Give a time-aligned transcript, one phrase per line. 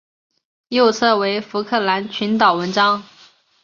[0.69, 3.03] 右侧为福克兰群岛纹章。